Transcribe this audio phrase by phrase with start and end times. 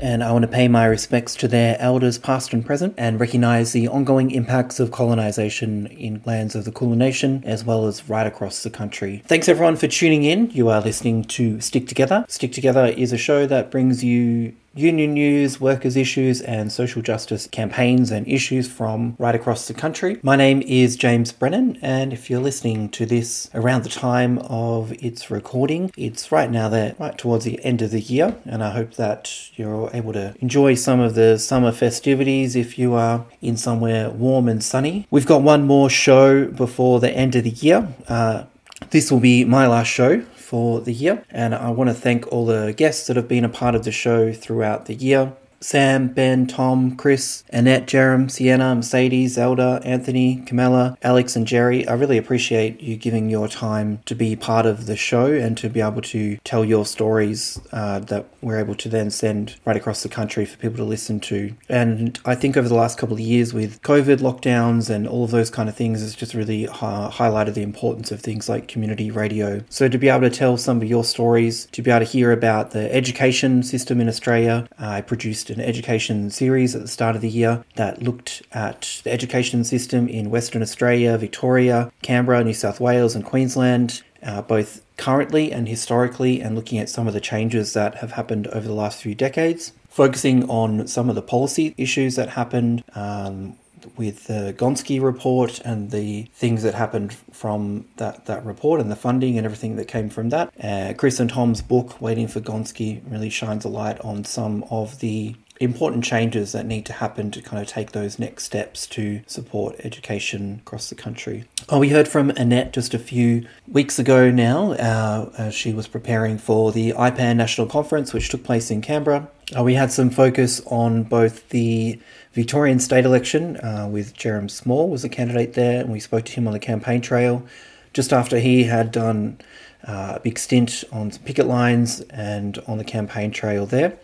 [0.00, 3.72] and I want to pay my respects to their elders, past and present, and recognise
[3.72, 8.26] the ongoing impacts of colonisation in lands of the Kulin Nation, as well as right
[8.26, 9.22] across the country.
[9.26, 10.50] Thanks everyone for tuning in.
[10.50, 12.24] You are listening to Stick Together.
[12.28, 17.46] Stick Together is a show that brings you union news, workers' issues, and social justice
[17.46, 20.18] campaigns and issues from right across the country.
[20.22, 24.92] My name is James Brennan, and if you're listening to this around the time of
[25.02, 28.70] its recording, it's right now there, right towards the end of the year, and I
[28.70, 33.56] hope that you're able to enjoy some of the summer festivities if you are in
[33.56, 35.06] somewhere warm and sunny.
[35.10, 37.92] We've got one more show before the end of the year.
[38.08, 38.44] Uh,
[38.90, 42.44] this will be my last show for the year, and I want to thank all
[42.44, 45.32] the guests that have been a part of the show throughout the year.
[45.62, 51.86] Sam, Ben, Tom, Chris, Annette, Jerome, Sienna, Mercedes, Zelda, Anthony, Kamala, Alex, and Jerry.
[51.86, 55.68] I really appreciate you giving your time to be part of the show and to
[55.68, 60.02] be able to tell your stories uh, that we're able to then send right across
[60.02, 61.54] the country for people to listen to.
[61.68, 65.30] And I think over the last couple of years with COVID lockdowns and all of
[65.30, 69.10] those kind of things, it's just really uh, highlighted the importance of things like community
[69.10, 69.62] radio.
[69.68, 72.32] So to be able to tell some of your stories, to be able to hear
[72.32, 77.16] about the education system in Australia, uh, I produced an education series at the start
[77.16, 82.54] of the year that looked at the education system in Western Australia, Victoria, Canberra, New
[82.54, 87.20] South Wales, and Queensland, uh, both currently and historically, and looking at some of the
[87.20, 89.72] changes that have happened over the last few decades.
[89.88, 93.56] Focusing on some of the policy issues that happened, um,
[93.96, 98.96] with the Gonski report and the things that happened from that, that report and the
[98.96, 100.52] funding and everything that came from that.
[100.62, 105.00] Uh, Chris and Tom's book, Waiting for Gonski, really shines a light on some of
[105.00, 109.20] the important changes that need to happen to kind of take those next steps to
[109.26, 111.44] support education across the country.
[111.68, 114.72] Oh, we heard from Annette just a few weeks ago now.
[114.72, 119.28] Uh, she was preparing for the IPAN National Conference, which took place in Canberra.
[119.56, 122.00] Uh, we had some focus on both the
[122.32, 126.32] Victorian state election uh, with Jerome Small was a candidate there, and we spoke to
[126.32, 127.44] him on the campaign trail
[127.92, 129.38] just after he had done
[129.86, 133.98] uh, a big stint on picket lines and on the campaign trail there.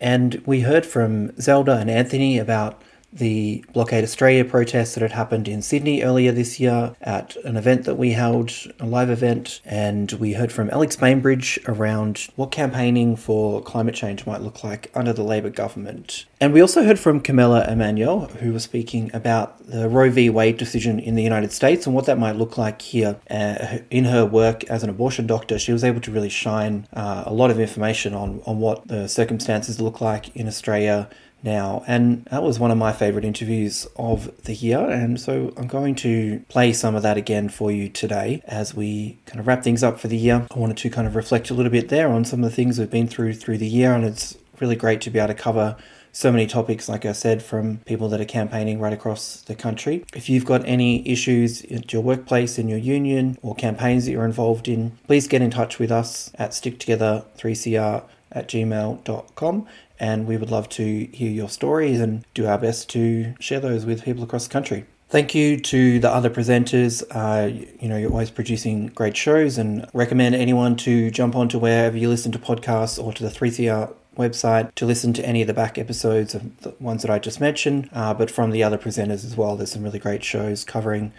[0.00, 2.80] And we heard from Zelda and Anthony about
[3.12, 7.84] the Blockade Australia protests that had happened in Sydney earlier this year at an event
[7.84, 13.16] that we held, a live event, and we heard from Alex Bainbridge around what campaigning
[13.16, 16.26] for climate change might look like under the Labor government.
[16.40, 20.30] And we also heard from Kamala Emanuel, who was speaking about the Roe v.
[20.30, 23.16] Wade decision in the United States and what that might look like here.
[23.30, 27.24] Uh, in her work as an abortion doctor, she was able to really shine uh,
[27.26, 31.08] a lot of information on, on what the circumstances look like in Australia
[31.42, 34.78] now, and that was one of my favorite interviews of the year.
[34.78, 39.18] And so I'm going to play some of that again for you today as we
[39.26, 40.46] kind of wrap things up for the year.
[40.50, 42.78] I wanted to kind of reflect a little bit there on some of the things
[42.78, 45.76] we've been through through the year, and it's really great to be able to cover
[46.12, 50.04] so many topics, like I said, from people that are campaigning right across the country.
[50.14, 54.24] If you've got any issues at your workplace, in your union, or campaigns that you're
[54.24, 59.66] involved in, please get in touch with us at sticktogether3cr at gmail.com
[60.00, 63.84] and we would love to hear your stories and do our best to share those
[63.84, 64.86] with people across the country.
[65.10, 67.02] Thank you to the other presenters.
[67.10, 71.96] Uh, you know, you're always producing great shows and recommend anyone to jump onto wherever
[71.96, 75.54] you listen to podcasts or to the 3CR website to listen to any of the
[75.54, 79.24] back episodes of the ones that I just mentioned, uh, but from the other presenters
[79.24, 79.56] as well.
[79.56, 81.12] There's some really great shows covering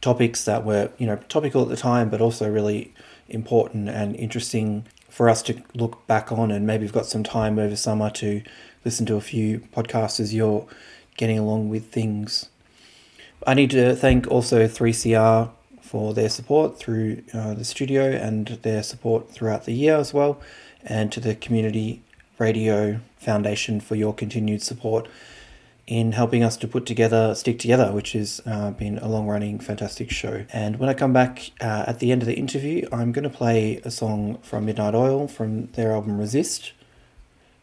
[0.00, 2.94] topics that were, you know, topical at the time, but also really
[3.28, 7.56] important and interesting for us to look back on, and maybe we've got some time
[7.56, 8.42] over summer to
[8.84, 10.66] listen to a few podcasts as you're
[11.16, 12.48] getting along with things.
[13.46, 15.50] I need to thank also 3CR
[15.80, 20.40] for their support through uh, the studio and their support throughout the year as well,
[20.82, 22.02] and to the Community
[22.40, 25.06] Radio Foundation for your continued support
[25.86, 29.58] in helping us to put together Stick Together, which has uh, been a long running,
[29.58, 30.46] fantastic show.
[30.52, 33.30] And when I come back uh, at the end of the interview, I'm going to
[33.30, 36.72] play a song from Midnight Oil from their album Resist.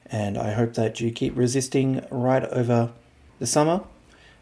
[0.05, 2.91] And I hope that you keep resisting right over
[3.39, 3.81] the summer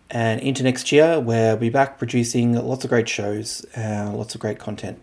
[0.09, 4.33] and into next year, where we'll be back producing lots of great shows, uh, lots
[4.33, 5.01] of great content.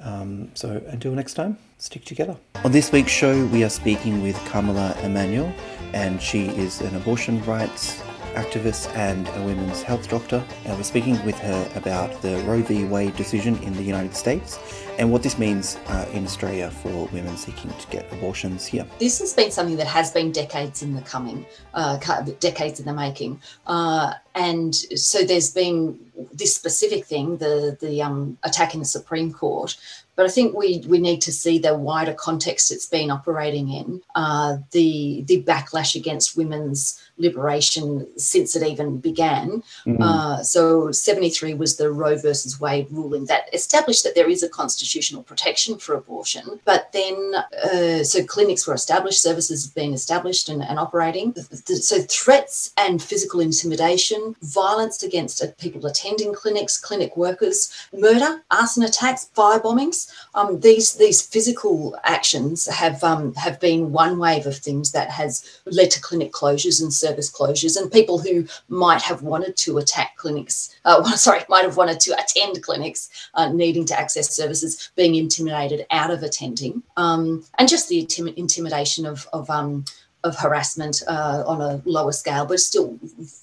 [0.00, 2.36] Um, so until next time, stick together.
[2.64, 5.52] On this week's show, we are speaking with Kamala Emanuel,
[5.92, 8.02] and she is an abortion rights
[8.34, 10.44] activist and a women's health doctor.
[10.64, 12.84] And we're speaking with her about the Roe v.
[12.84, 14.58] Wade decision in the United States
[14.98, 18.86] and what this means uh, in Australia for women seeking to get abortions here.
[18.98, 21.96] This has been something that has been decades in the coming, uh,
[22.40, 23.40] decades in the making.
[23.66, 25.98] Uh, and so there's been
[26.32, 29.76] this specific thing, the the um, attack in the Supreme Court,
[30.14, 34.02] but I think we we need to see the wider context it's been operating in,
[34.14, 39.62] uh, the the backlash against women's liberation since it even began.
[39.86, 40.02] Mm-hmm.
[40.02, 44.48] Uh, so 73 was the Roe versus Wade ruling that established that there is a
[44.48, 46.60] constitutional protection for abortion.
[46.64, 47.34] But then,
[47.64, 51.34] uh, so clinics were established, services have been established and, and operating.
[51.64, 59.30] So threats and physical intimidation, violence against people attending clinics, clinic workers, murder, arson attacks,
[59.34, 60.10] fire bombings.
[60.34, 65.32] Um, these these physical actions have um, have been one wave of things that has
[65.66, 70.16] led to clinic closures and service closures, and people who might have wanted to attack
[70.16, 75.14] clinics, uh, sorry, might have wanted to attend clinics, uh, needing to access services, being
[75.14, 79.84] intimidated out of attending, um, and just the intim- intimidation of, of um,
[80.24, 82.96] of harassment uh, on a lower scale, but still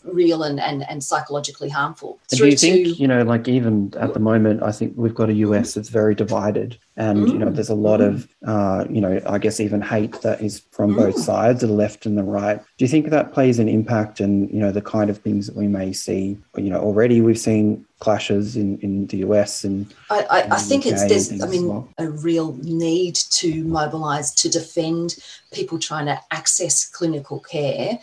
[0.05, 2.17] real and, and, and psychologically harmful.
[2.29, 5.29] do you think, to, you know, like even at the moment, I think we've got
[5.29, 7.55] a US that's very divided and, mm, you know, mm.
[7.55, 8.07] there's a lot mm.
[8.07, 10.97] of, uh, you know, I guess even hate that is from mm.
[10.97, 12.59] both sides, the left and the right.
[12.77, 15.55] Do you think that plays an impact and, you know, the kind of things that
[15.55, 20.25] we may see, you know, already we've seen clashes in, in the US and I,
[20.29, 21.89] I, I think it's there's I mean well.
[21.97, 25.17] a real need to mobilize to defend
[25.51, 27.99] people trying to access clinical care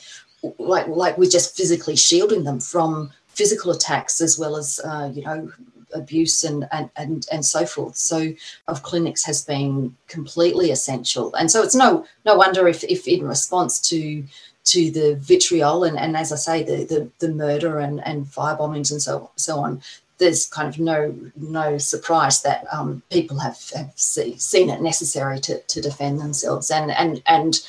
[0.58, 5.22] like like we're just physically shielding them from physical attacks as well as uh, you
[5.24, 5.50] know
[5.96, 7.96] abuse and, and and and so forth.
[7.96, 8.32] So
[8.68, 11.34] of clinics has been completely essential.
[11.34, 14.24] And so it's no no wonder if if in response to
[14.66, 18.56] to the vitriol and, and as I say, the, the, the murder and, and fire
[18.56, 19.80] bombings and so so on,
[20.18, 25.38] there's kind of no no surprise that um, people have, have see, seen it necessary
[25.40, 26.70] to, to defend themselves.
[26.70, 27.60] And and and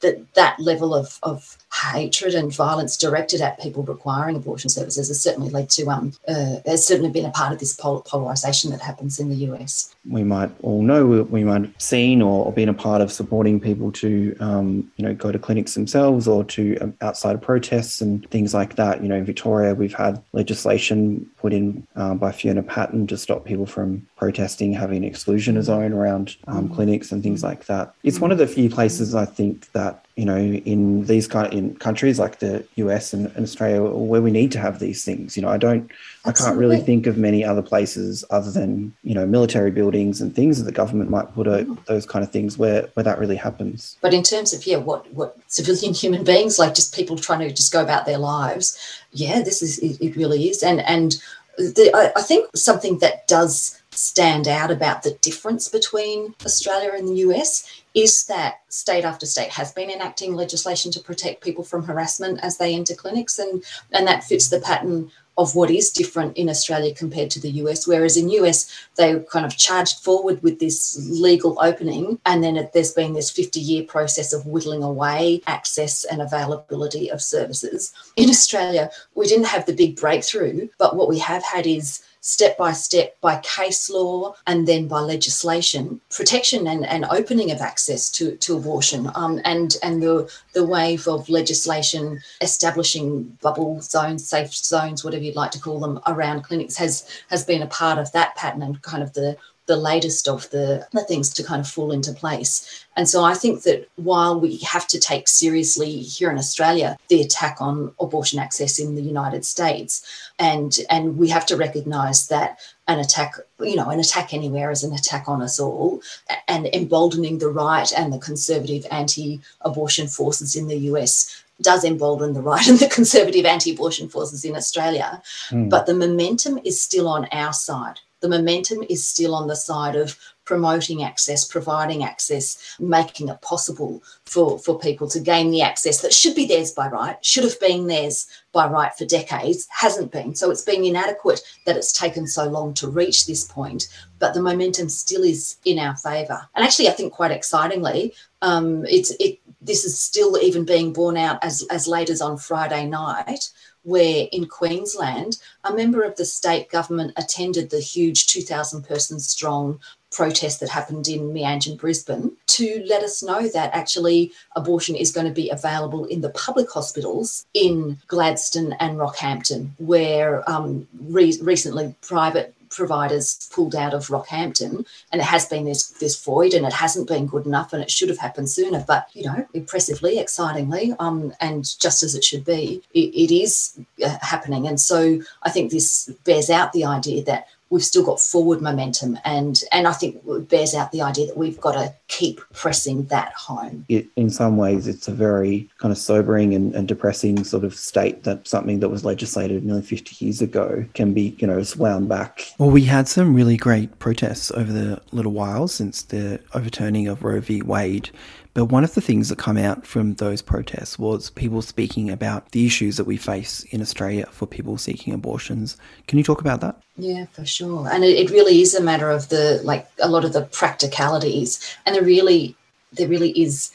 [0.00, 5.20] that that level of, of hatred and violence directed at people requiring abortion services has
[5.20, 8.80] certainly led to um uh, has certainly been a part of this pol- polarization that
[8.80, 9.94] happens in the US.
[10.08, 13.92] We might all know we might have seen or, been a part of supporting people
[13.92, 18.54] to um, you know go to clinics themselves or to um, outside protests and things
[18.54, 19.02] like that.
[19.02, 23.44] You know, in Victoria we've had legislation put in uh, by Fiona Patten to stop
[23.44, 26.74] people from protesting, having exclusion zone around um, mm.
[26.74, 27.94] clinics and things like that.
[28.02, 31.52] It's one of the few places I think that you know, in these kind of,
[31.52, 35.36] in countries like the US and, and, Australia where we need to have these things.
[35.36, 35.90] You know, I don't,
[36.24, 36.30] Absolutely.
[36.30, 40.34] I can't really think of many other places other than you know military buildings and
[40.34, 41.84] things that the government might put a, mm.
[41.84, 43.98] those kind of things where where that really happens.
[44.00, 47.52] But in terms of yeah, what what civilian human beings like, just people trying to
[47.52, 48.78] just go about their lives,
[49.12, 51.22] yeah, this is it, it really is, and and
[51.58, 57.08] the, I, I think something that does stand out about the difference between Australia and
[57.08, 61.82] the US is that state after state has been enacting legislation to protect people from
[61.82, 66.36] harassment as they enter clinics, and, and that fits the pattern of what is different
[66.36, 67.86] in Australia compared to the US.
[67.86, 72.74] Whereas in US, they kind of charged forward with this legal opening, and then it,
[72.74, 77.94] there's been this 50 year process of whittling away access and availability of services.
[78.16, 82.58] In Australia, we didn't have the big breakthrough, but what we have had is step
[82.58, 88.10] by step by case law and then by legislation, protection and, and opening of access
[88.10, 94.52] to, to abortion, um, and, and the, the wave of legislation establishing bubble zones, safe
[94.52, 98.10] zones, whatever you'd like to call them, around clinics has, has been a part of
[98.10, 101.68] that pattern and kind of the the latest of the, the things to kind of
[101.68, 102.84] fall into place.
[102.96, 107.20] And so I think that while we have to take seriously here in Australia the
[107.20, 112.58] attack on abortion access in the United States, and and we have to recognise that
[112.88, 116.00] an attack, you know, an attack anywhere is an attack on us all,
[116.48, 122.42] and emboldening the right and the conservative anti-abortion forces in the US does embolden the
[122.42, 125.22] right and the conservative anti-abortion forces in Australia.
[125.50, 125.70] Mm.
[125.70, 129.94] But the momentum is still on our side the momentum is still on the side
[129.94, 136.00] of promoting access, providing access, making it possible for, for people to gain the access
[136.00, 140.12] that should be theirs by right, should have been theirs by right for decades, hasn't
[140.12, 140.34] been.
[140.34, 144.42] So it's been inadequate that it's taken so long to reach this point, but the
[144.42, 146.48] momentum still is in our favour.
[146.54, 151.16] And actually, I think quite excitingly, um, it's it this is still even being borne
[151.16, 153.50] out as, as late as on Friday night
[153.86, 159.78] where in Queensland, a member of the state government attended the huge 2,000 person strong
[160.10, 165.26] protest that happened in Meanjin, Brisbane, to let us know that actually abortion is going
[165.26, 171.94] to be available in the public hospitals in Gladstone and Rockhampton, where um, re- recently
[172.00, 176.72] private providers pulled out of Rockhampton, and it has been this this void, and it
[176.72, 178.84] hasn't been good enough, and it should have happened sooner.
[178.86, 183.78] But you know, impressively, excitingly, um, and just as it should be, it, it is
[184.04, 184.66] uh, happening.
[184.66, 189.18] And so I think this bears out the idea that we've still got forward momentum
[189.24, 193.04] and and I think it bears out the idea that we've got to keep pressing
[193.06, 193.84] that home.
[193.88, 197.74] It, in some ways, it's a very kind of sobering and, and, depressing sort of
[197.74, 202.08] state that something that was legislated nearly 50 years ago can be, you know, wound
[202.08, 202.52] back.
[202.58, 207.24] Well, we had some really great protests over the little while since the overturning of
[207.24, 207.62] Roe v.
[207.62, 208.10] Wade.
[208.56, 212.52] But one of the things that come out from those protests was people speaking about
[212.52, 215.76] the issues that we face in Australia for people seeking abortions.
[216.06, 216.80] Can you talk about that?
[216.96, 217.86] Yeah, for sure.
[217.92, 221.76] And it, it really is a matter of the like a lot of the practicalities,
[221.84, 222.56] and there really
[222.94, 223.72] there really is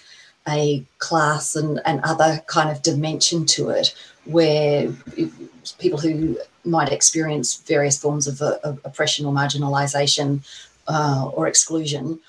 [0.47, 3.93] a class and, and other kind of dimension to it
[4.25, 4.91] where
[5.77, 10.43] people who might experience various forms of, of oppression or marginalization
[10.87, 12.19] uh, or exclusion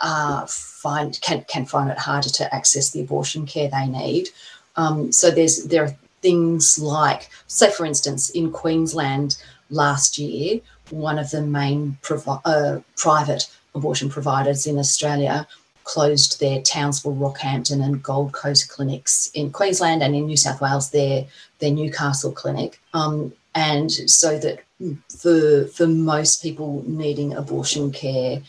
[0.00, 4.28] uh, find can can find it harder to access the abortion care they need.
[4.76, 9.36] Um, so there's there are things like, say for instance, in Queensland
[9.70, 15.46] last year, one of the main provi- uh, private abortion providers in Australia
[15.84, 20.90] closed their Townsville, Rockhampton, and Gold Coast clinics in Queensland and in New South Wales,
[20.90, 21.26] their
[21.58, 22.80] their Newcastle clinic.
[22.94, 24.60] Um, and so that
[25.08, 28.40] for for most people needing abortion care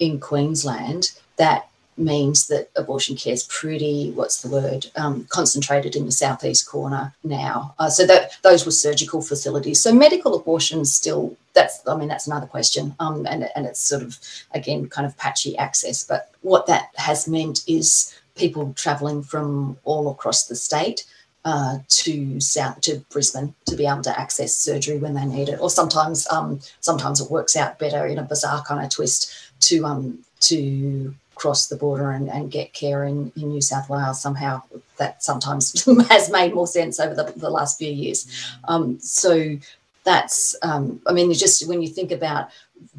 [0.00, 6.06] in Queensland, that means that abortion care is pretty, what's the word, um, concentrated in
[6.06, 7.74] the southeast corner now.
[7.78, 9.80] Uh, so that those were surgical facilities.
[9.80, 12.94] So medical abortions still, that's, I mean, that's another question.
[13.00, 14.18] Um, and, and it's sort of,
[14.52, 16.04] again, kind of patchy access.
[16.04, 21.04] But what that has meant is people travelling from all across the state
[21.44, 25.60] uh, to south to Brisbane to be able to access surgery when they need it,
[25.60, 29.84] or sometimes um, sometimes it works out better in a bizarre kind of twist to
[29.84, 34.20] um, to cross the border and, and get care in, in New South Wales.
[34.20, 34.62] Somehow
[34.98, 38.26] that sometimes has made more sense over the, the last few years.
[38.64, 39.56] Um, so
[40.04, 42.50] that's, um, I mean, just when you think about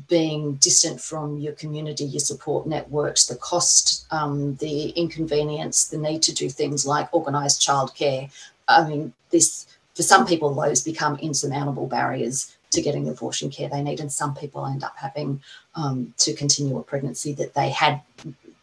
[0.07, 6.21] being distant from your community, your support networks, the cost, um, the inconvenience, the need
[6.23, 8.31] to do things like organised childcare.
[8.67, 13.69] I mean, this for some people, those become insurmountable barriers to getting the abortion care
[13.69, 15.41] they need, and some people end up having
[15.75, 18.01] um, to continue a pregnancy that they had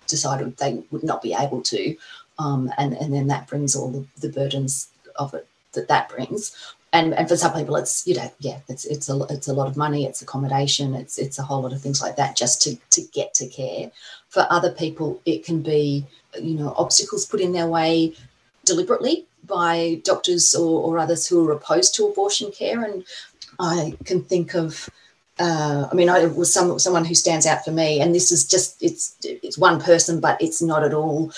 [0.07, 1.97] decided they would not be able to,
[2.39, 6.75] um, and and then that brings all the, the burdens of it that that brings.
[6.93, 9.69] And, and for some people, it's you know yeah, it's it's a it's a lot
[9.69, 12.77] of money, it's accommodation, it's it's a whole lot of things like that just to
[12.91, 13.91] to get to care.
[14.29, 16.07] For other people, it can be
[16.41, 18.15] you know obstacles put in their way
[18.65, 22.83] deliberately by doctors or, or others who are opposed to abortion care.
[22.83, 23.05] And
[23.59, 24.89] I can think of,
[25.39, 28.47] uh, I mean, I was some someone who stands out for me, and this is
[28.47, 31.31] just it's it's one person, but it's not at all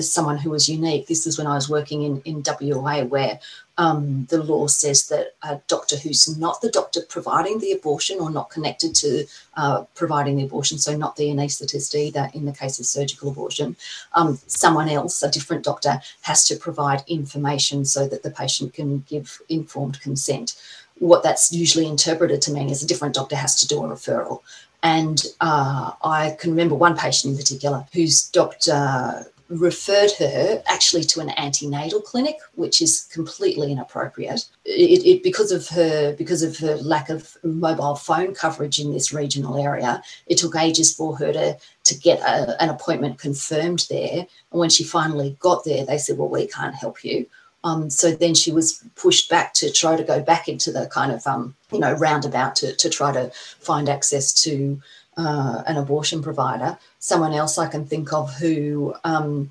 [0.00, 1.06] someone who was unique.
[1.06, 3.40] This is when I was working in in WA, where
[3.78, 8.30] um, the law says that a doctor who's not the doctor providing the abortion or
[8.30, 12.78] not connected to uh, providing the abortion, so not the anaesthetist either in the case
[12.78, 13.76] of surgical abortion,
[14.14, 19.00] um, someone else, a different doctor, has to provide information so that the patient can
[19.08, 20.54] give informed consent.
[20.98, 24.40] What that's usually interpreted to mean is a different doctor has to do a referral.
[24.82, 31.20] And uh, I can remember one patient in particular whose doctor referred her actually to
[31.20, 34.46] an antenatal clinic, which is completely inappropriate.
[34.64, 39.12] It, it, because of her because of her lack of mobile phone coverage in this
[39.12, 44.26] regional area, it took ages for her to to get a, an appointment confirmed there.
[44.50, 47.26] And when she finally got there, they said, "Well, we can't help you."
[47.66, 51.10] Um, so then she was pushed back to try to go back into the kind
[51.10, 54.80] of um, you know roundabout to to try to find access to
[55.16, 56.78] uh, an abortion provider.
[57.00, 59.50] Someone else I can think of who um,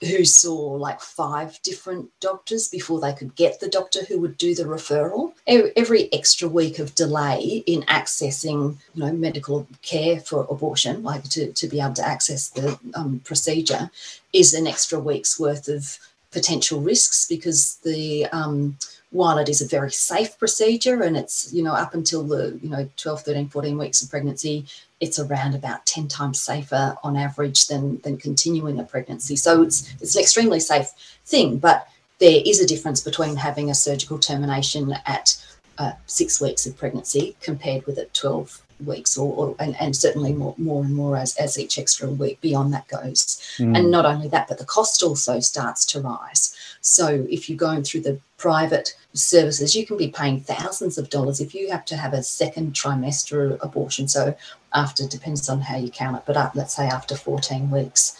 [0.00, 4.56] who saw like five different doctors before they could get the doctor who would do
[4.56, 5.32] the referral.
[5.46, 11.52] Every extra week of delay in accessing, you know, medical care for abortion, like to,
[11.52, 13.90] to be able to access the um, procedure,
[14.32, 15.98] is an extra week's worth of
[16.32, 18.76] potential risks because the um,
[19.10, 22.68] while it is a very safe procedure and it's you know up until the you
[22.68, 24.64] know 12 13 14 weeks of pregnancy
[25.00, 29.36] it's around about 10 times safer on average than than continuing a pregnancy.
[29.36, 30.90] So it's it's an extremely safe
[31.24, 31.86] thing but
[32.18, 35.36] there is a difference between having a surgical termination at
[35.78, 40.32] uh, six weeks of pregnancy compared with at 12 weeks or, or and, and, certainly
[40.32, 43.40] more, more and more as, as each extra week beyond that goes.
[43.58, 43.76] Mm.
[43.76, 46.54] And not only that, but the cost also starts to rise.
[46.80, 51.40] So if you're going through the private services, you can be paying thousands of dollars
[51.40, 54.08] if you have to have a second trimester abortion.
[54.08, 54.36] So
[54.74, 58.18] after depends on how you count it, but up, let's say after 14 weeks.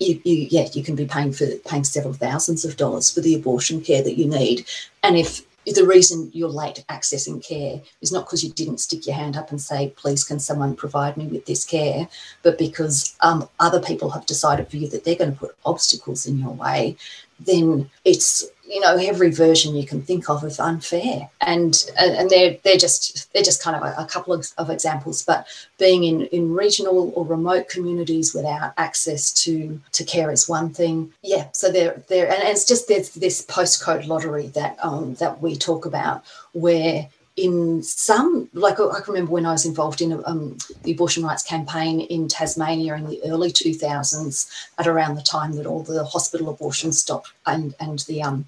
[0.00, 3.34] You, you, yeah, you can be paying for paying several thousands of dollars for the
[3.34, 4.66] abortion care that you need.
[5.04, 9.16] And if the reason you're late accessing care is not because you didn't stick your
[9.16, 12.08] hand up and say, please, can someone provide me with this care,
[12.42, 16.26] but because um, other people have decided for you that they're going to put obstacles
[16.26, 16.96] in your way,
[17.40, 21.30] then it's you know every version you can think of of unfair.
[21.40, 25.22] And and they're they're just they're just kind of a, a couple of, of, examples.
[25.22, 25.46] But
[25.78, 31.12] being in in regional or remote communities without access to to care is one thing.
[31.22, 35.56] Yeah so they're there and it's just there's this postcode lottery that um that we
[35.56, 40.56] talk about where in some, like I can remember when I was involved in um,
[40.82, 44.48] the abortion rights campaign in Tasmania in the early 2000s,
[44.78, 48.46] at around the time that all the hospital abortions stopped and, and the, um,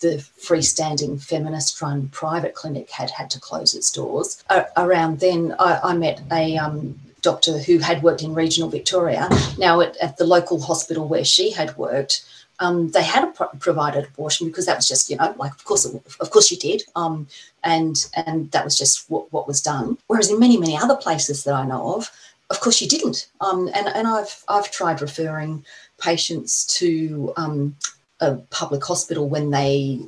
[0.00, 4.42] the freestanding feminist run private clinic had had to close its doors.
[4.48, 9.28] Uh, around then, I, I met a um, doctor who had worked in regional Victoria.
[9.58, 12.24] Now, at, at the local hospital where she had worked,
[12.62, 15.84] um, they had pro- provided abortion because that was just you know like of course
[15.84, 17.26] of course you did um,
[17.64, 19.98] and and that was just what, what was done.
[20.06, 22.10] Whereas in many many other places that I know of
[22.50, 23.28] of course you didn't.
[23.40, 25.64] Um, and and I've I've tried referring
[26.00, 27.76] patients to um,
[28.20, 30.00] a public hospital when they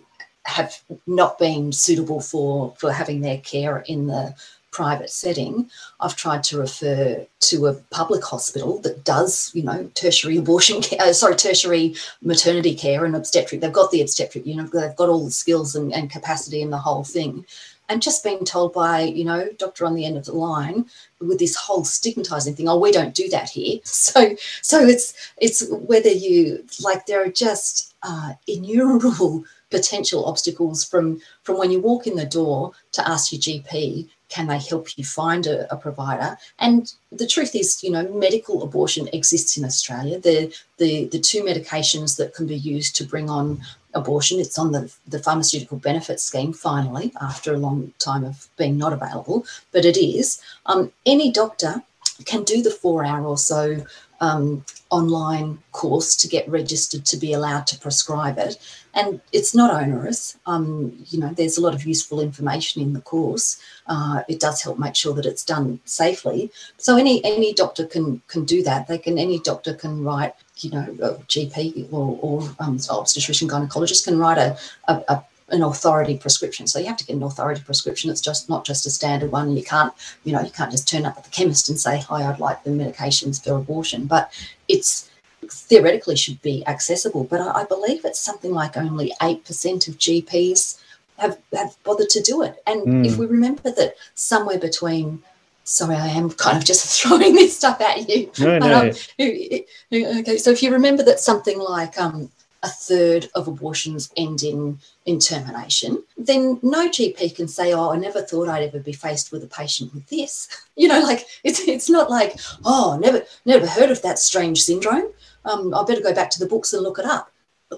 [0.44, 4.34] have not been suitable for for having their care in the
[4.74, 10.36] private setting, I've tried to refer to a public hospital that does, you know, tertiary
[10.36, 13.60] abortion care, uh, sorry, tertiary maternity care and obstetric.
[13.60, 16.72] They've got the obstetric, you know, they've got all the skills and, and capacity and
[16.72, 17.46] the whole thing.
[17.88, 20.86] And just being told by, you know, doctor on the end of the line
[21.20, 23.78] with this whole stigmatizing thing, oh, we don't do that here.
[23.84, 29.44] So so it's it's whether you like there are just uh, innumerable
[29.78, 34.48] potential obstacles from from when you walk in the door to ask your GP can
[34.48, 36.36] they help you find a, a, provider?
[36.58, 40.18] And the truth is, you know, medical abortion exists in Australia.
[40.18, 43.60] The, the, the two medications that can be used to bring on
[43.94, 48.76] abortion, it's on the, the pharmaceutical benefit scheme, finally, after a long time of being
[48.76, 50.40] not available, but it is.
[50.66, 51.82] Um, any doctor
[52.24, 53.84] can do the four hour or so
[54.20, 58.58] um, online course to get registered to be allowed to prescribe it.
[58.94, 60.38] And it's not onerous.
[60.46, 63.60] Um, you know, there's a lot of useful information in the course.
[63.86, 66.52] Uh, it does help make sure that it's done safely.
[66.76, 68.86] So any any doctor can can do that.
[68.86, 70.34] They can any doctor can write.
[70.58, 70.84] You know,
[71.26, 75.24] GP or, or um, obstetrician gynecologist can write a, a, a
[75.54, 76.66] an authority prescription.
[76.66, 78.10] So you have to get an authority prescription.
[78.10, 79.56] It's just not just a standard one.
[79.56, 79.92] You can't,
[80.24, 82.62] you know, you can't just turn up at the chemist and say, "Hi, I'd like
[82.64, 84.32] the medications for abortion." But
[84.68, 85.10] it's
[85.48, 87.24] theoretically should be accessible.
[87.24, 90.80] But I, I believe it's something like only eight percent of GPs
[91.18, 92.62] have have bothered to do it.
[92.66, 93.06] And mm.
[93.06, 95.22] if we remember that somewhere between
[95.64, 98.30] sorry, I am kind of just throwing this stuff at you.
[98.38, 98.80] No, no.
[98.80, 102.30] Um, okay, so if you remember that something like um,
[102.64, 108.22] a third of abortions end in termination, then no GP can say, "Oh, I never
[108.22, 111.88] thought I'd ever be faced with a patient with this." You know, like it's it's
[111.88, 115.12] not like, "Oh, never never heard of that strange syndrome.
[115.44, 117.30] Um, I better go back to the books and look it up."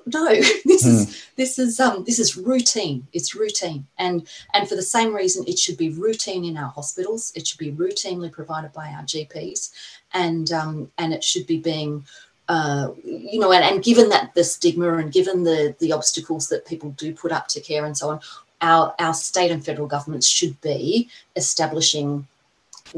[0.06, 0.28] No,
[0.64, 0.92] this mm.
[0.92, 1.12] is hmm.
[1.36, 3.06] this is um this is routine.
[3.12, 7.32] It's routine, and and for the same reason, it should be routine in our hospitals.
[7.34, 9.70] It should be routinely provided by our GPs,
[10.14, 12.06] and um and it should be being
[12.48, 16.66] uh, you know, and, and given that the stigma and given the the obstacles that
[16.66, 18.20] people do put up to care and so on,
[18.60, 22.26] our our state and federal governments should be establishing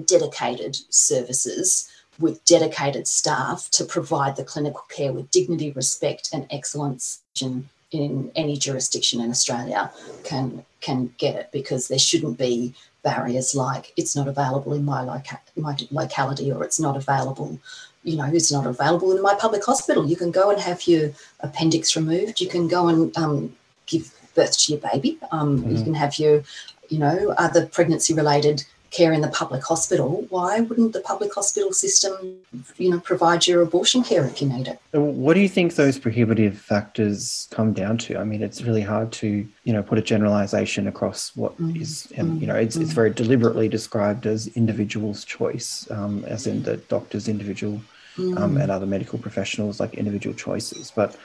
[0.04, 7.20] dedicated services with dedicated staff to provide the clinical care with dignity, respect, and excellence
[7.40, 9.90] in, in any jurisdiction in Australia
[10.24, 12.74] can can get it because there shouldn't be
[13.10, 17.58] barriers like it's not available in my, loca- my locality or it's not available
[18.08, 20.06] you know, it's not available in my public hospital.
[20.06, 22.40] You can go and have your appendix removed.
[22.40, 25.18] You can go and um, give birth to your baby.
[25.30, 25.76] Um, mm-hmm.
[25.76, 26.42] You can have your,
[26.88, 31.72] you know, other pregnancy related care in the public hospital, why wouldn't the public hospital
[31.72, 32.36] system,
[32.76, 34.80] you know, provide your abortion care if you need it?
[34.92, 38.18] What do you think those prohibitive factors come down to?
[38.18, 41.80] I mean, it's really hard to, you know, put a generalization across what mm.
[41.80, 42.82] is, and you know, it's mm.
[42.82, 47.80] it's very deliberately described as individual's choice, um, as in the doctor's individual
[48.16, 48.38] mm.
[48.38, 50.90] um, and other medical professionals like individual choices.
[50.94, 51.16] But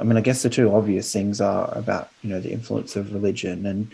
[0.00, 3.12] I mean, I guess the two obvious things are about, you know, the influence of
[3.12, 3.90] religion and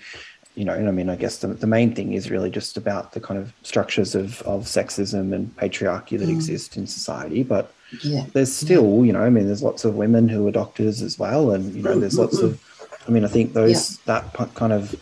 [0.55, 3.13] you know, and I mean, I guess the, the main thing is really just about
[3.13, 6.35] the kind of structures of, of sexism and patriarchy that mm.
[6.35, 7.43] exist in society.
[7.43, 8.27] But yeah.
[8.33, 11.51] there's still, you know, I mean, there's lots of women who are doctors as well.
[11.51, 12.63] And, you know, there's lots of,
[13.09, 14.23] I mean, I think those, yeah.
[14.33, 14.95] that kind of,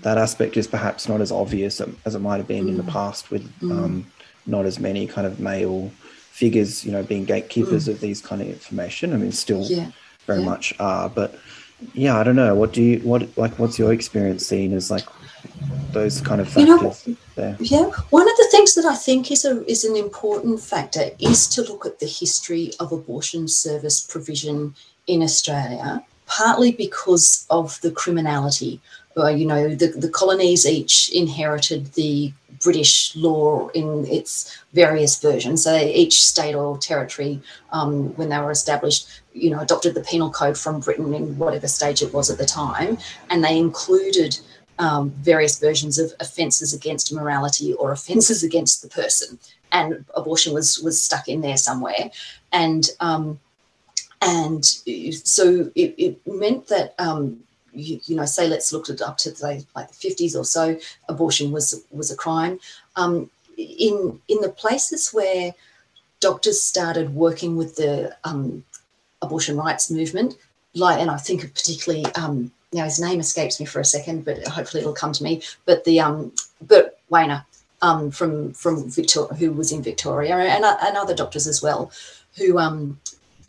[0.00, 2.70] that aspect is perhaps not as obvious as it might have been mm.
[2.70, 2.92] in the mm.
[2.92, 3.70] past with mm.
[3.70, 4.06] um,
[4.46, 5.90] not as many kind of male
[6.30, 7.92] figures, you know, being gatekeepers mm.
[7.92, 9.12] of these kind of information.
[9.12, 9.90] I mean, still yeah.
[10.24, 11.38] very much are, but
[11.94, 12.54] yeah, I don't know.
[12.54, 13.58] What do you what like?
[13.58, 15.06] What's your experience seeing as like
[15.92, 17.56] those kind of factors you know, there?
[17.60, 21.46] Yeah, one of the things that I think is a is an important factor is
[21.48, 24.74] to look at the history of abortion service provision
[25.06, 26.04] in Australia.
[26.28, 28.80] Partly because of the criminality,
[29.16, 35.64] uh, you know, the, the colonies each inherited the British law in its various versions.
[35.64, 37.40] So each state or territory,
[37.72, 41.68] um, when they were established, you know, adopted the penal code from Britain in whatever
[41.68, 42.98] stage it was at the time,
[43.30, 44.38] and they included
[44.78, 49.38] um, various versions of offences against morality or offences against the person,
[49.72, 52.10] and abortion was was stuck in there somewhere,
[52.52, 53.38] and um,
[54.22, 57.40] and so it, it meant that um,
[57.72, 60.78] you, you, know, say let's look at up to say like the 50s or so,
[61.08, 62.58] abortion was was a crime.
[62.96, 65.54] Um, in in the places where
[66.20, 68.64] doctors started working with the um,
[69.22, 70.36] abortion rights movement,
[70.74, 74.24] like, and I think of particularly, um, now his name escapes me for a second,
[74.24, 75.42] but hopefully it'll come to me.
[75.64, 77.44] But the um, Bert Wainer
[77.82, 81.90] um, from from Victoria, who was in Victoria, and, and other doctors as well,
[82.36, 83.00] who um,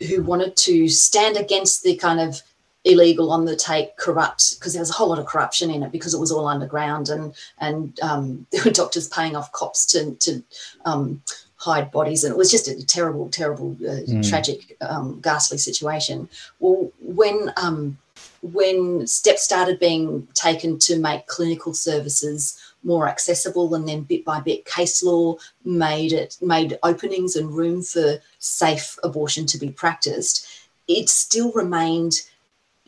[0.08, 2.42] who wanted to stand against the kind of
[2.84, 5.92] illegal on the take corrupt because there was a whole lot of corruption in it
[5.92, 10.14] because it was all underground and and um, there were doctors paying off cops to
[10.14, 10.42] to
[10.84, 11.22] um,
[11.56, 14.28] hide bodies and it was just a terrible terrible uh, mm.
[14.28, 17.98] tragic um, ghastly situation well when um,
[18.42, 24.40] when steps started being taken to make clinical services more accessible and then bit by
[24.40, 30.46] bit case law made it made openings and room for safe abortion to be practiced
[30.88, 32.22] it still remained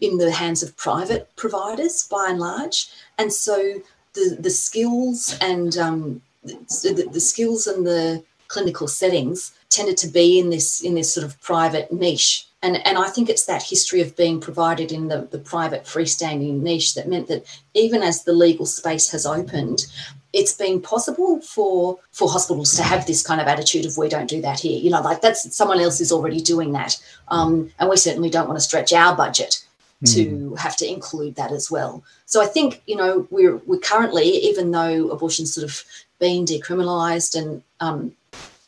[0.03, 2.89] in the hands of private providers by and large.
[3.19, 3.81] And so
[4.15, 10.39] the, the skills and um, the, the skills and the clinical settings tended to be
[10.39, 12.47] in this in this sort of private niche.
[12.63, 16.61] And, and I think it's that history of being provided in the, the private freestanding
[16.61, 17.45] niche that meant that
[17.75, 19.87] even as the legal space has opened,
[20.33, 24.31] it's been possible for for hospitals to have this kind of attitude of we don't
[24.31, 24.79] do that here.
[24.79, 26.99] You know, like that's someone else is already doing that,
[27.29, 29.63] um, and we certainly don't want to stretch our budget
[30.07, 30.55] to hmm.
[30.57, 32.03] have to include that as well.
[32.27, 35.85] So I think you know we're we're currently, even though abortion's sort of
[36.19, 38.13] been decriminalised and um,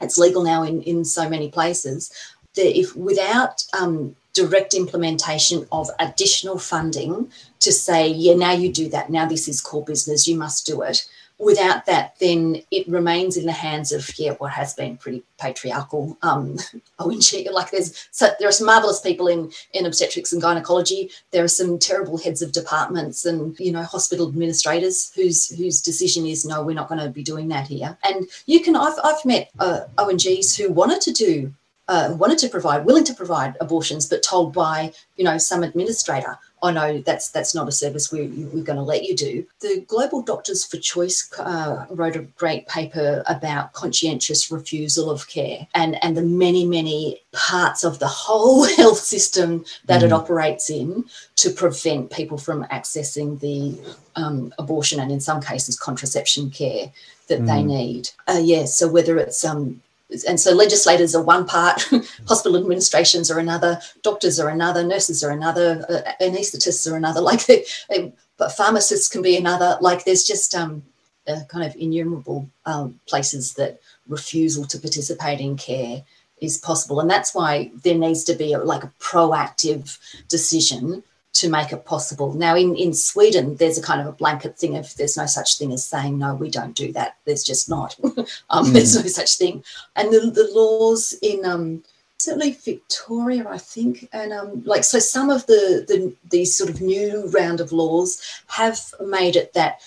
[0.01, 2.13] it's legal now in in so many places,
[2.57, 8.89] that if without um, direct implementation of additional funding to say, yeah, now you do
[8.89, 11.07] that, now this is core business, you must do it
[11.39, 16.17] without that, then it remains in the hands of yeah, what has been pretty patriarchal
[16.23, 16.57] um,
[16.99, 17.49] O&G.
[17.51, 21.11] Like there's so there are some marvelous people in in obstetrics and gynecology.
[21.33, 26.27] There are some terrible heads of departments and you know hospital administrators whose whose decision
[26.27, 27.97] is no, we're not going to be doing that here.
[28.05, 31.53] And you can I've I've met uh, O&Gs who wanted to do
[31.89, 36.39] uh, wanted to provide, willing to provide abortions, but told by you know some administrator,
[36.63, 39.47] oh no, that's that's not a service we, we're going to let you do.
[39.61, 45.67] The Global Doctors for Choice uh, wrote a great paper about conscientious refusal of care
[45.75, 50.07] and and the many many parts of the whole health system that mm.
[50.07, 51.05] it operates in
[51.37, 53.79] to prevent people from accessing the
[54.17, 56.91] um, abortion and in some cases contraception care
[57.29, 57.47] that mm.
[57.47, 58.11] they need.
[58.27, 59.83] Uh, yeah, so whether it's um,
[60.23, 61.83] and so legislators are one part,
[62.29, 67.21] hospital administrations are another, doctors are another, nurses are another, uh, anaesthetists are another.
[67.25, 69.79] Like, they, they, but pharmacists can be another.
[69.81, 70.83] Like, there's just um,
[71.27, 76.05] uh, kind of innumerable um, places that refusal to participate in care
[76.41, 79.99] is possible, and that's why there needs to be a, like a proactive
[80.29, 81.03] decision
[81.35, 82.33] to make it possible.
[82.33, 85.59] Now, in, in Sweden, there's a kind of a blanket thing of there's no such
[85.59, 87.17] thing as saying, no, we don't do that.
[87.25, 87.97] There's just not.
[88.51, 88.73] um, mm.
[88.73, 89.65] There's no such thing.
[89.97, 91.83] And the, the laws in um,
[92.19, 96.81] certainly Victoria, I think, and um, like so some of the, the these sort of
[96.81, 99.81] new round of laws have made it that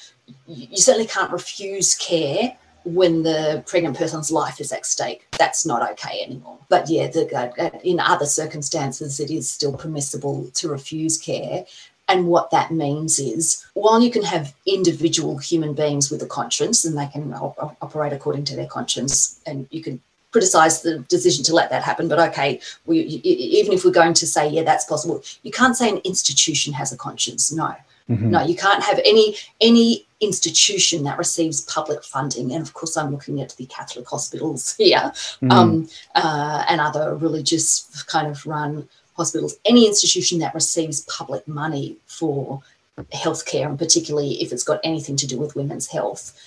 [0.46, 5.28] you certainly can't refuse care when the pregnant person's life is at stake.
[5.38, 6.58] That's not okay anymore.
[6.70, 11.66] But yeah, the, uh, in other circumstances, it is still permissible to refuse care.
[12.10, 16.86] And what that means is, while you can have individual human beings with a conscience
[16.86, 21.44] and they can op- operate according to their conscience, and you can criticize the decision
[21.44, 24.86] to let that happen, but okay, we, even if we're going to say, yeah, that's
[24.86, 27.52] possible, you can't say an institution has a conscience.
[27.52, 27.76] No,
[28.10, 28.32] Mm-hmm.
[28.32, 33.12] No, you can't have any any institution that receives public funding, and of course, I'm
[33.12, 35.52] looking at the Catholic hospitals here mm.
[35.52, 39.58] um, uh, and other religious kind of run hospitals.
[39.66, 42.62] Any institution that receives public money for
[43.14, 46.40] healthcare, and particularly if it's got anything to do with women's health,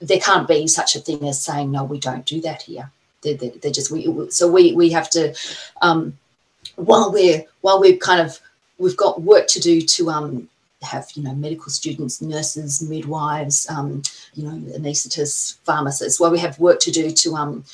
[0.00, 2.90] there can't be such a thing as saying no, we don't do that here.
[3.22, 4.30] They're, they're, they're just we.
[4.30, 5.34] So we we have to
[5.80, 6.18] um,
[6.76, 8.38] while we're while we're kind of
[8.78, 10.48] we've got work to do to um,
[10.82, 14.02] have you know medical students, nurses, midwives, um,
[14.34, 16.20] you know anaesthetists, pharmacists.
[16.20, 17.64] Well, we have work to do to um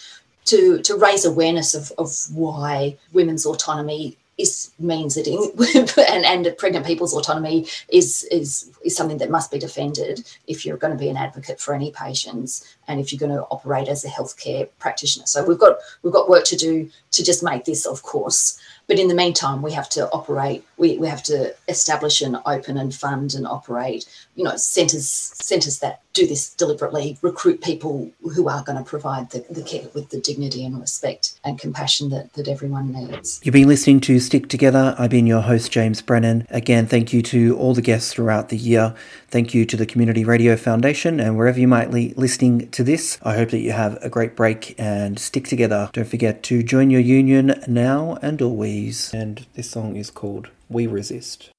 [0.46, 5.50] to to raise awareness of of why women's autonomy is means in,
[6.08, 10.78] and, and pregnant people's autonomy is is is something that must be defended if you're
[10.78, 14.04] going to be an advocate for any patients and if you're going to operate as
[14.04, 15.26] a healthcare practitioner.
[15.26, 18.58] So we've got we've got work to do to just make this, of course,
[18.92, 20.66] but in the meantime, we have to operate.
[20.76, 25.78] We, we have to establish and open and fund and operate, you know, centres centres
[25.78, 30.10] that do this deliberately, recruit people who are going to provide the, the care with
[30.10, 33.40] the dignity and respect and compassion that, that everyone needs.
[33.42, 34.94] You've been listening to Stick Together.
[34.98, 36.46] I've been your host, James Brennan.
[36.50, 38.94] Again, thank you to all the guests throughout the year.
[39.28, 43.18] Thank you to the Community Radio Foundation and wherever you might be listening to this.
[43.22, 45.88] I hope that you have a great break and stick together.
[45.94, 48.81] Don't forget to join your union now and always.
[48.82, 51.50] And this song is called We Resist.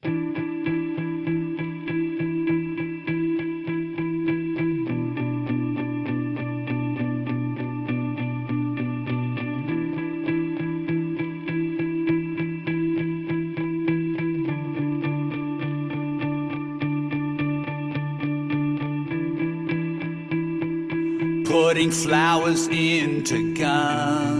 [21.45, 24.32] putting flowers into guns.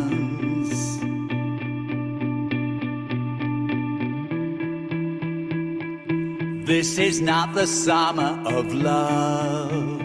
[6.66, 10.00] This is not the summer of love.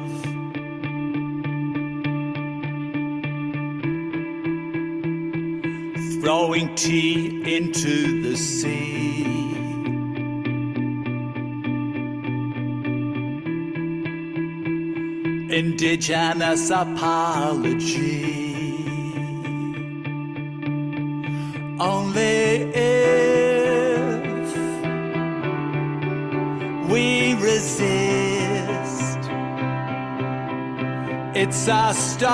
[6.20, 9.08] Throwing tea into the sea.
[15.50, 18.38] indigenous apology.
[21.80, 22.72] Only
[31.48, 32.28] it's a storm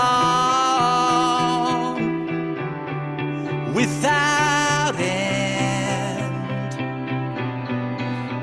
[3.72, 6.74] without end.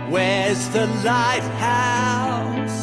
[0.10, 2.80] Where's the lighthouse?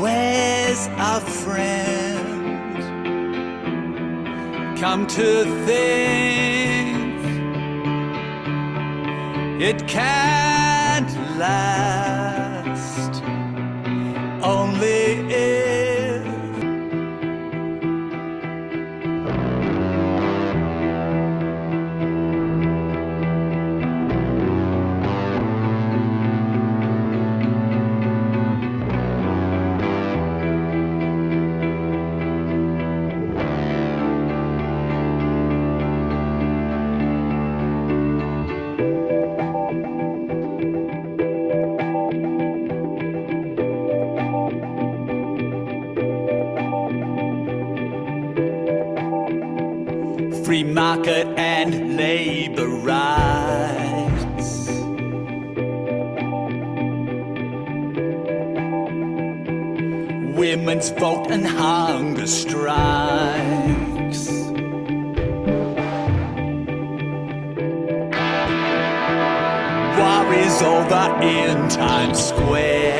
[0.00, 2.78] Where's a friend?
[4.78, 7.24] Come to think,
[9.60, 13.22] it can't last.
[14.44, 15.61] Only if.
[51.02, 54.68] Market and labor rights.
[60.38, 64.28] Women's vote and hunger strikes.
[69.98, 72.91] War is over in Times Square.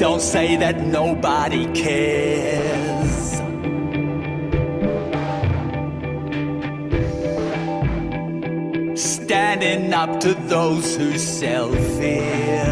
[0.00, 3.12] Don't say that nobody cares.
[8.98, 12.64] Standing up to those who sell fear.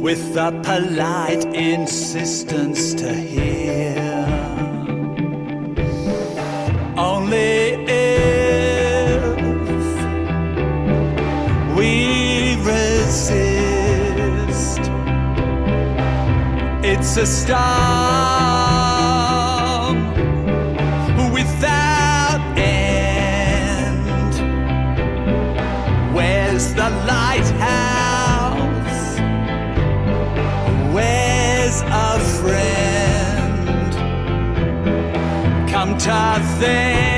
[0.00, 4.07] With a polite insistence to hear.
[17.18, 17.58] The storm
[21.32, 24.34] without end.
[26.14, 28.58] Where's the lighthouse?
[30.94, 33.92] Where's a friend?
[35.68, 37.17] Come to think.